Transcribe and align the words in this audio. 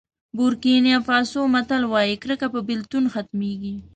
بورکېنا 0.35 0.95
فاسو 1.07 1.41
متل 1.53 1.83
وایي 1.91 2.15
کرکه 2.23 2.47
په 2.53 2.59
بېلتون 2.67 3.03
ختمېږي. 3.13 3.75